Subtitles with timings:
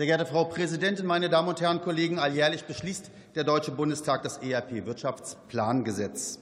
[0.00, 2.18] Sehr geehrte Frau Präsidentin, meine Damen und Herren Kollegen!
[2.18, 6.38] Alljährlich beschließt der Deutsche Bundestag das ERP-Wirtschaftsplangesetz.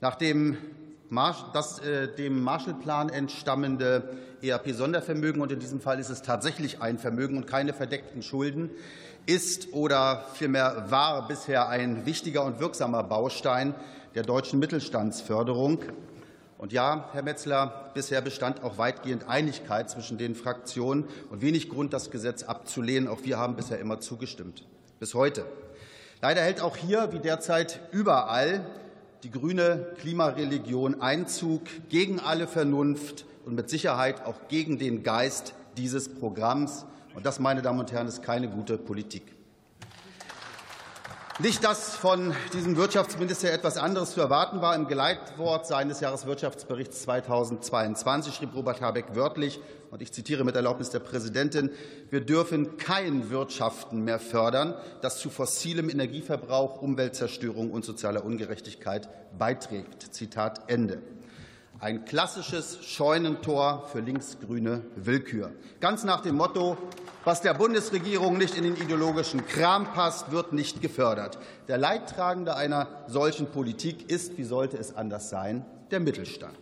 [0.00, 0.56] Nach dem
[1.52, 4.10] das äh, dem Marshallplan entstammende
[4.42, 8.70] ERP-Sondervermögen, und in diesem Fall ist es tatsächlich ein Vermögen und keine verdeckten Schulden,
[9.26, 13.74] ist oder vielmehr war bisher ein wichtiger und wirksamer Baustein
[14.14, 15.80] der deutschen Mittelstandsförderung.
[16.58, 21.92] Und ja, Herr Metzler, bisher bestand auch weitgehend Einigkeit zwischen den Fraktionen und wenig Grund,
[21.92, 23.08] das Gesetz abzulehnen.
[23.08, 24.64] Auch wir haben bisher immer zugestimmt,
[25.00, 25.44] bis heute.
[26.22, 28.64] Leider hält auch hier, wie derzeit überall,
[29.24, 36.08] die grüne Klimareligion Einzug gegen alle Vernunft und mit Sicherheit auch gegen den Geist dieses
[36.08, 36.86] Programms.
[37.14, 39.22] Und das, meine Damen und Herren, ist keine gute Politik.
[41.40, 44.76] Nicht, dass von diesem Wirtschaftsminister etwas anderes zu erwarten war.
[44.76, 49.58] Im Geleitwort seines Jahreswirtschaftsberichts 2022 schrieb Robert Habeck wörtlich,
[49.90, 51.70] und ich zitiere mit Erlaubnis der Präsidentin,
[52.08, 60.14] wir dürfen kein Wirtschaften mehr fördern, das zu fossilem Energieverbrauch, Umweltzerstörung und sozialer Ungerechtigkeit beiträgt.
[60.14, 61.02] Zitat Ende.
[61.80, 65.50] Ein klassisches Scheunentor für linksgrüne Willkür.
[65.80, 66.78] Ganz nach dem Motto,
[67.24, 71.38] was der Bundesregierung nicht in den ideologischen Kram passt, wird nicht gefördert.
[71.66, 76.56] Der Leidtragende einer solchen Politik ist, wie sollte es anders sein, der Mittelstand.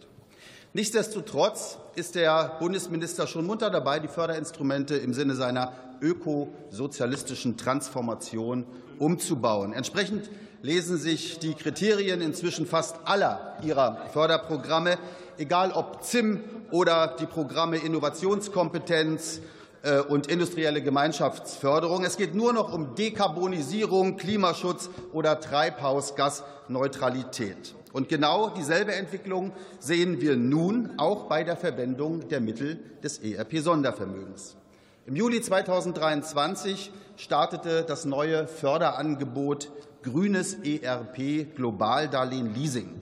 [0.73, 8.65] Nichtsdestotrotz ist der Bundesminister schon munter dabei, die Förderinstrumente im Sinne seiner ökosozialistischen Transformation
[8.99, 9.75] umzubauen.
[9.75, 10.31] Entsprechend
[10.63, 14.97] lesen sich die Kriterien inzwischen fast aller ihrer Förderprogramme,
[15.37, 19.41] egal ob ZIM oder die Programme Innovationskompetenz
[19.83, 22.05] äh, und industrielle Gemeinschaftsförderung.
[22.05, 27.75] Es geht nur noch um Dekarbonisierung, Klimaschutz oder Treibhausgasneutralität.
[27.93, 34.55] Und genau dieselbe Entwicklung sehen wir nun auch bei der Verwendung der Mittel des ERP-Sondervermögens.
[35.05, 39.72] Im Juli 2023 startete das neue Förderangebot
[40.04, 43.00] Grünes ERP Globaldarlehen Leasing.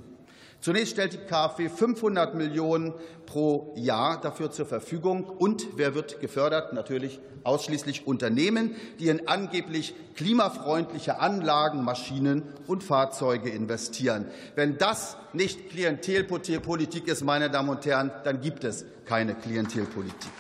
[0.63, 2.95] Zunächst stellt die KfW 500 Millionen
[3.27, 5.25] pro Jahr dafür zur Verfügung.
[5.25, 6.73] Und wer wird gefördert?
[6.73, 14.25] Natürlich ausschließlich Unternehmen, die in angeblich klimafreundliche Anlagen, Maschinen und Fahrzeuge investieren.
[14.55, 20.31] Wenn das nicht Klientelpolitik ist, meine Damen und Herren, dann gibt es keine Klientelpolitik.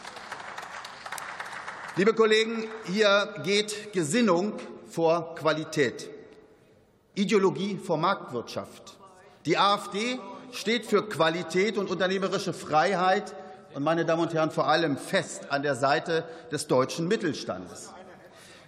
[2.00, 4.54] Liebe Kollegen, hier geht Gesinnung
[4.88, 6.08] vor Qualität,
[7.14, 8.96] Ideologie vor Marktwirtschaft.
[9.44, 10.18] Die AfD
[10.50, 13.34] steht für Qualität und unternehmerische Freiheit
[13.74, 17.90] und, meine Damen und Herren, vor allem fest an der Seite des deutschen Mittelstandes.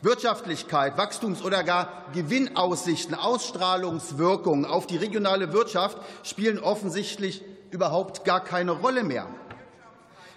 [0.03, 8.73] Wirtschaftlichkeit, Wachstums- oder gar Gewinnaussichten, Ausstrahlungswirkungen auf die regionale Wirtschaft spielen offensichtlich überhaupt gar keine
[8.73, 9.27] Rolle mehr.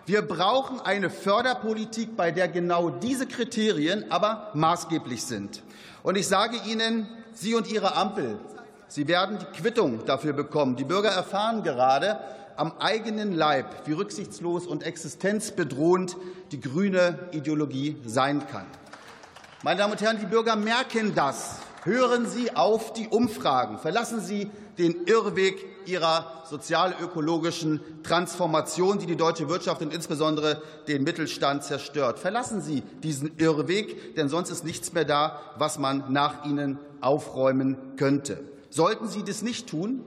[0.05, 5.63] Wir brauchen eine Förderpolitik, bei der genau diese Kriterien aber maßgeblich sind.
[6.03, 8.39] Und ich sage Ihnen, Sie und Ihre Ampel
[8.87, 10.75] Sie werden die Quittung dafür bekommen.
[10.75, 12.19] Die Bürger erfahren gerade
[12.55, 16.15] am eigenen Leib, wie rücksichtslos und existenzbedrohend
[16.51, 18.65] die grüne Ideologie sein kann.
[19.63, 21.57] Meine Damen und Herren, die Bürger merken das.
[21.85, 23.77] Hören Sie auf die Umfragen.
[23.77, 31.63] Verlassen Sie den Irrweg Ihrer sozial-ökologischen Transformation, die die deutsche Wirtschaft und insbesondere den Mittelstand
[31.63, 32.17] zerstört.
[32.17, 37.77] Verlassen Sie diesen Irrweg, denn sonst ist nichts mehr da, was man nach Ihnen aufräumen
[37.97, 38.43] könnte.
[38.71, 40.03] Sollten Sie das nicht tun,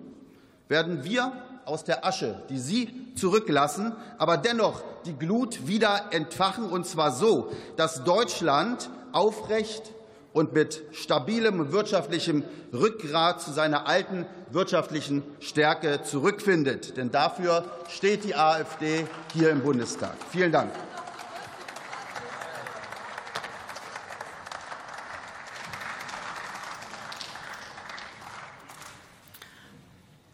[0.67, 1.33] werden wir
[1.65, 7.53] aus der Asche, die Sie zurücklassen, aber dennoch die Glut wieder entfachen, und zwar so,
[7.77, 9.93] dass Deutschland aufrecht
[10.39, 16.97] und mit stabilem wirtschaftlichem Rückgrat zu seiner alten wirtschaftlichen Stärke zurückfindet.
[16.97, 19.05] Denn dafür steht die AfD
[19.35, 20.15] hier im Bundestag.
[20.31, 20.71] Vielen Dank.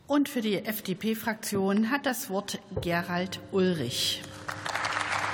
[0.06, 4.22] Und für die FDP-Fraktion hat das Wort Gerald Ulrich.